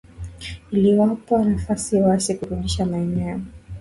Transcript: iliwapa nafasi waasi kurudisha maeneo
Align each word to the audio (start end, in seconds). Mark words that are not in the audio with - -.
iliwapa 0.71 1.43
nafasi 1.43 2.01
waasi 2.01 2.35
kurudisha 2.35 2.85
maeneo 2.85 3.41